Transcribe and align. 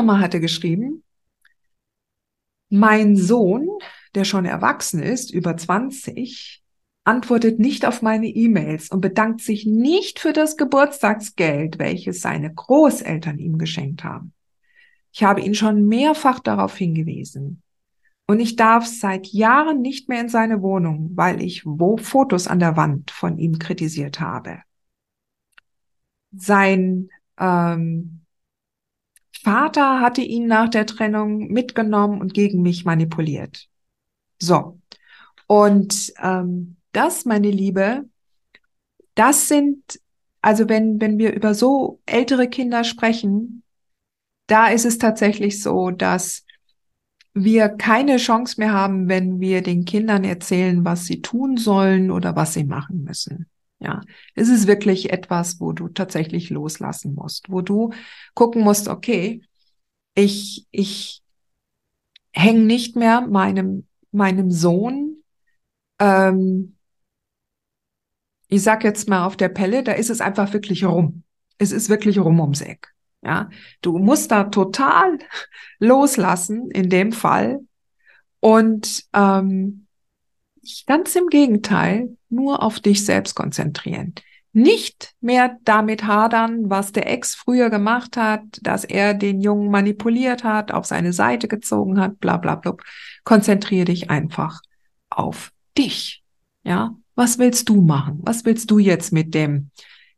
Mama 0.00 0.18
hatte 0.18 0.40
geschrieben, 0.40 1.02
mein 2.70 3.16
Sohn, 3.16 3.68
der 4.14 4.24
schon 4.24 4.46
erwachsen 4.46 5.02
ist, 5.02 5.30
über 5.30 5.58
20, 5.58 6.62
antwortet 7.04 7.58
nicht 7.58 7.84
auf 7.84 8.00
meine 8.00 8.28
E-Mails 8.28 8.88
und 8.88 9.02
bedankt 9.02 9.42
sich 9.42 9.66
nicht 9.66 10.18
für 10.18 10.32
das 10.32 10.56
Geburtstagsgeld, 10.56 11.78
welches 11.78 12.22
seine 12.22 12.50
Großeltern 12.50 13.38
ihm 13.38 13.58
geschenkt 13.58 14.02
haben. 14.02 14.32
Ich 15.12 15.22
habe 15.22 15.42
ihn 15.42 15.54
schon 15.54 15.86
mehrfach 15.86 16.40
darauf 16.40 16.74
hingewiesen. 16.74 17.60
Und 18.26 18.40
ich 18.40 18.56
darf 18.56 18.86
seit 18.86 19.26
Jahren 19.26 19.82
nicht 19.82 20.08
mehr 20.08 20.22
in 20.22 20.30
seine 20.30 20.62
Wohnung, 20.62 21.10
weil 21.14 21.42
ich 21.42 21.66
wo 21.66 21.98
Fotos 21.98 22.46
an 22.46 22.60
der 22.60 22.78
Wand 22.78 23.10
von 23.10 23.36
ihm 23.38 23.58
kritisiert 23.58 24.18
habe. 24.18 24.62
Sein 26.32 27.10
ähm, 27.38 28.20
Vater 29.32 30.00
hatte 30.00 30.22
ihn 30.22 30.46
nach 30.46 30.68
der 30.68 30.86
Trennung 30.86 31.48
mitgenommen 31.48 32.20
und 32.20 32.34
gegen 32.34 32.62
mich 32.62 32.84
manipuliert. 32.84 33.68
So. 34.38 34.78
Und 35.46 36.12
ähm, 36.22 36.76
das, 36.92 37.24
meine 37.24 37.50
Liebe, 37.50 38.04
das 39.14 39.48
sind, 39.48 40.00
also 40.42 40.68
wenn, 40.68 41.00
wenn 41.00 41.18
wir 41.18 41.32
über 41.34 41.54
so 41.54 42.00
ältere 42.06 42.48
Kinder 42.48 42.84
sprechen, 42.84 43.62
da 44.46 44.68
ist 44.68 44.84
es 44.84 44.98
tatsächlich 44.98 45.62
so, 45.62 45.90
dass 45.90 46.44
wir 47.32 47.68
keine 47.68 48.16
Chance 48.16 48.56
mehr 48.58 48.72
haben, 48.72 49.08
wenn 49.08 49.40
wir 49.40 49.62
den 49.62 49.84
Kindern 49.84 50.24
erzählen, 50.24 50.84
was 50.84 51.04
sie 51.04 51.22
tun 51.22 51.56
sollen 51.56 52.10
oder 52.10 52.34
was 52.34 52.54
sie 52.54 52.64
machen 52.64 53.04
müssen. 53.04 53.48
Ja, 53.80 54.02
es 54.34 54.48
ist 54.48 54.66
wirklich 54.66 55.10
etwas, 55.10 55.58
wo 55.58 55.72
du 55.72 55.88
tatsächlich 55.88 56.50
loslassen 56.50 57.14
musst, 57.14 57.50
wo 57.50 57.62
du 57.62 57.92
gucken 58.34 58.62
musst, 58.62 58.88
okay, 58.88 59.42
ich, 60.14 60.66
ich 60.70 61.22
hänge 62.32 62.60
nicht 62.60 62.94
mehr 62.94 63.22
meinem, 63.22 63.86
meinem 64.12 64.50
Sohn 64.50 65.22
ähm, 65.98 66.76
ich 68.48 68.62
sag 68.62 68.82
jetzt 68.82 69.08
mal 69.08 69.24
auf 69.24 69.36
der 69.36 69.48
Pelle, 69.48 69.84
da 69.84 69.92
ist 69.92 70.10
es 70.10 70.20
einfach 70.20 70.52
wirklich 70.52 70.84
rum. 70.84 71.22
Es 71.58 71.70
ist 71.72 71.88
wirklich 71.88 72.18
rum 72.18 72.40
ums 72.40 72.60
Eck. 72.62 72.92
Ja, 73.22 73.48
du 73.82 73.98
musst 73.98 74.30
da 74.32 74.44
total 74.44 75.18
loslassen 75.78 76.70
in 76.70 76.90
dem 76.90 77.12
Fall 77.12 77.60
und 78.40 79.04
ähm, 79.12 79.86
ganz 80.86 81.14
im 81.14 81.28
Gegenteil 81.28 82.16
nur 82.30 82.62
auf 82.62 82.80
dich 82.80 83.04
selbst 83.04 83.34
konzentrieren. 83.34 84.14
Nicht 84.52 85.14
mehr 85.20 85.58
damit 85.64 86.04
hadern, 86.04 86.70
was 86.70 86.90
der 86.90 87.08
Ex 87.08 87.36
früher 87.36 87.70
gemacht 87.70 88.16
hat, 88.16 88.42
dass 88.62 88.84
er 88.84 89.14
den 89.14 89.40
Jungen 89.40 89.70
manipuliert 89.70 90.42
hat, 90.42 90.72
auf 90.72 90.86
seine 90.86 91.12
Seite 91.12 91.46
gezogen 91.46 92.00
hat, 92.00 92.18
bla 92.18 92.36
bla 92.36 92.56
bla. 92.56 92.76
Konzentriere 93.22 93.84
dich 93.84 94.10
einfach 94.10 94.60
auf 95.08 95.52
dich. 95.78 96.24
Ja, 96.64 96.96
was 97.14 97.38
willst 97.38 97.68
du 97.68 97.80
machen? 97.80 98.20
Was 98.22 98.44
willst 98.44 98.70
du 98.70 98.78
jetzt 98.78 99.12
mit 99.12 99.34
dem 99.34 99.70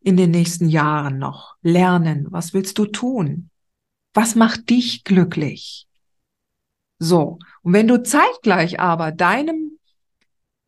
in 0.00 0.16
den 0.16 0.30
nächsten 0.30 0.68
Jahren 0.68 1.18
noch 1.18 1.56
lernen? 1.62 2.26
Was 2.30 2.54
willst 2.54 2.78
du 2.78 2.86
tun? 2.86 3.50
Was 4.14 4.34
macht 4.34 4.70
dich 4.70 5.04
glücklich? 5.04 5.86
So. 6.98 7.38
Und 7.62 7.72
wenn 7.72 7.88
du 7.88 8.02
zeitgleich 8.02 8.78
aber 8.78 9.12
deinem 9.12 9.78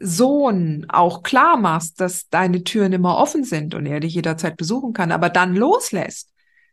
Sohn 0.02 0.84
auch 0.88 1.22
klar 1.22 1.56
machst, 1.56 2.00
dass 2.00 2.28
deine 2.28 2.64
Türen 2.64 2.92
immer 2.92 3.16
offen 3.16 3.44
sind 3.44 3.74
und 3.74 3.86
er 3.86 4.00
dich 4.00 4.14
jederzeit 4.14 4.56
besuchen 4.56 4.92
kann, 4.92 5.12
aber 5.12 5.28
dann 5.28 5.54
loslässt, 5.54 6.32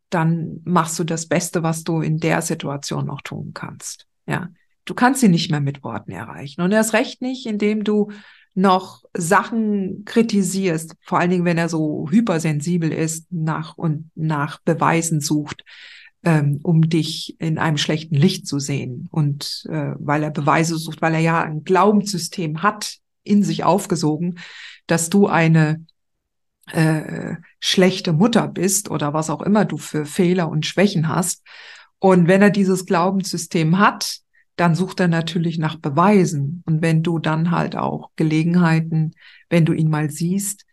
dann 0.10 0.62
machst 0.66 0.98
du 0.98 1.04
das 1.04 1.28
Beste, 1.28 1.64
was 1.64 1.84
du 1.84 2.02
in 2.02 2.20
der 2.20 2.42
Situation 2.42 3.06
noch 3.06 3.22
tun 3.22 3.52
kannst. 3.54 4.08
Ja. 4.26 4.50
Du 4.86 4.96
kannst 4.96 5.22
sie 5.22 5.30
nicht 5.30 5.52
mehr 5.52 5.62
mit 5.62 5.84
Worten 5.84 6.12
erreichen. 6.12 6.62
Und 6.62 6.72
erst 6.72 6.94
recht 6.94 7.22
nicht, 7.22 7.46
indem 7.46 7.84
du 7.84 8.10
noch 8.56 9.04
Sachen 9.16 10.04
kritisierst, 10.06 10.96
vor 11.02 11.20
allen 11.20 11.30
Dingen, 11.30 11.46
wenn 11.46 11.60
er 11.60 11.70
so 11.70 12.08
hypersensibel 12.10 12.92
ist 12.92 13.32
nach 13.32 13.78
und 13.78 14.10
nach 14.16 14.60
Beweisen 14.62 15.22
sucht, 15.22 15.64
ähm, 16.24 16.60
um 16.64 16.90
dich 16.90 17.36
in 17.40 17.60
einem 17.60 17.78
schlechten 17.78 18.16
Licht 18.16 18.48
zu 18.48 18.58
sehen. 18.58 19.08
Und 19.12 19.66
äh, 19.70 19.94
weil 20.00 20.24
er 20.24 20.32
Beweise 20.32 20.78
sucht, 20.78 21.04
weil 21.04 21.14
er 21.14 21.20
ja 21.20 21.44
ein 21.44 21.64
Glaubenssystem 21.64 22.64
hat, 22.64 22.98
in 23.24 23.44
sich 23.44 23.64
aufgesogen, 23.64 24.40
dass 24.88 25.10
du 25.10 25.28
eine 25.28 25.86
äh, 26.72 27.36
schlechte 27.60 28.14
Mutter 28.14 28.48
bist 28.48 28.90
oder 28.92 29.14
was 29.14 29.30
auch 29.30 29.42
immer 29.42 29.66
du 29.66 29.78
für 29.78 30.06
Fehler 30.06 30.50
und 30.50 30.66
Schwächen 30.66 31.08
hast. 31.08 31.44
Und 32.00 32.28
wenn 32.28 32.42
er 32.42 32.50
dieses 32.50 32.86
Glaubenssystem 32.86 33.80
hat, 33.80 34.20
dann 34.56 34.76
sucht 34.76 35.00
er 35.00 35.08
natürlich 35.08 35.58
nach 35.58 35.78
Beweisen. 35.78 36.64
Und 36.66 36.82
wenn 36.82 37.02
du 37.02 37.20
dann 37.20 37.52
halt 37.52 37.76
auch 37.76 38.12
Gelegenheiten, 38.16 39.14
wenn 39.50 39.66
du 39.66 39.74
ihn 39.74 39.90
mal 39.90 40.10
siehst, 40.10 40.66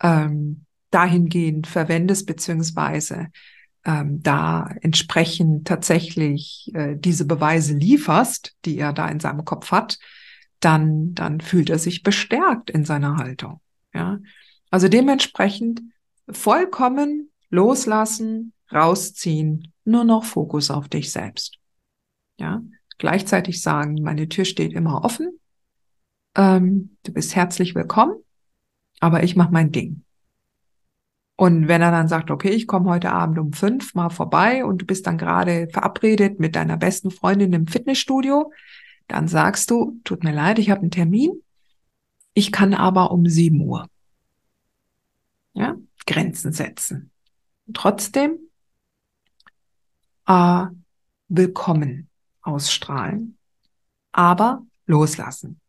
ähm, 0.00 0.64
dahingehend 0.90 1.66
verwendest, 1.66 2.26
beziehungsweise 2.26 3.28
ähm, 3.84 4.22
da 4.22 4.70
entsprechend 4.80 5.66
tatsächlich 5.66 6.70
äh, 6.74 6.94
diese 6.96 7.24
Beweise 7.24 7.74
lieferst, 7.74 8.54
die 8.64 8.78
er 8.78 8.92
da 8.92 9.08
in 9.08 9.20
seinem 9.20 9.44
Kopf 9.44 9.72
hat, 9.72 9.98
dann, 10.64 11.14
dann 11.14 11.40
fühlt 11.40 11.70
er 11.70 11.78
sich 11.78 12.02
bestärkt 12.02 12.70
in 12.70 12.84
seiner 12.84 13.16
Haltung. 13.16 13.60
Ja, 13.94 14.18
also 14.70 14.88
dementsprechend 14.88 15.82
vollkommen 16.30 17.30
loslassen, 17.50 18.52
rausziehen, 18.72 19.72
nur 19.84 20.04
noch 20.04 20.24
Fokus 20.24 20.70
auf 20.70 20.88
dich 20.88 21.12
selbst. 21.12 21.58
Ja, 22.38 22.62
gleichzeitig 22.98 23.60
sagen, 23.60 23.98
meine 24.02 24.28
Tür 24.28 24.44
steht 24.44 24.72
immer 24.72 25.04
offen, 25.04 25.38
ähm, 26.34 26.96
du 27.04 27.12
bist 27.12 27.36
herzlich 27.36 27.74
willkommen, 27.74 28.14
aber 29.00 29.22
ich 29.22 29.36
mache 29.36 29.52
mein 29.52 29.72
Ding. 29.72 30.04
Und 31.36 31.66
wenn 31.66 31.82
er 31.82 31.90
dann 31.90 32.08
sagt, 32.08 32.30
okay, 32.30 32.50
ich 32.50 32.66
komme 32.66 32.90
heute 32.90 33.10
Abend 33.10 33.38
um 33.38 33.52
fünf 33.52 33.94
mal 33.94 34.10
vorbei 34.10 34.64
und 34.64 34.78
du 34.82 34.86
bist 34.86 35.06
dann 35.06 35.18
gerade 35.18 35.68
verabredet 35.72 36.38
mit 36.38 36.54
deiner 36.56 36.76
besten 36.76 37.10
Freundin 37.10 37.52
im 37.52 37.66
Fitnessstudio, 37.66 38.52
dann 39.12 39.28
sagst 39.28 39.70
du, 39.70 40.00
tut 40.04 40.24
mir 40.24 40.32
leid, 40.32 40.58
ich 40.58 40.70
habe 40.70 40.80
einen 40.80 40.90
Termin, 40.90 41.42
ich 42.32 42.50
kann 42.50 42.72
aber 42.72 43.10
um 43.10 43.28
sieben 43.28 43.60
Uhr. 43.60 43.86
Ja, 45.52 45.76
Grenzen 46.06 46.52
setzen. 46.52 47.10
Trotzdem 47.74 48.38
äh, 50.26 50.64
willkommen 51.28 52.08
ausstrahlen, 52.40 53.36
aber 54.12 54.64
loslassen. 54.86 55.60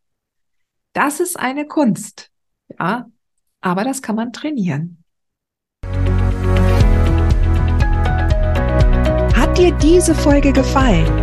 Das 0.94 1.20
ist 1.20 1.38
eine 1.38 1.68
Kunst, 1.68 2.32
ja, 2.80 3.12
aber 3.60 3.84
das 3.84 4.02
kann 4.02 4.16
man 4.16 4.32
trainieren. 4.32 5.04
Hat 9.36 9.58
dir 9.58 9.74
diese 9.82 10.16
Folge 10.16 10.54
gefallen? 10.54 11.23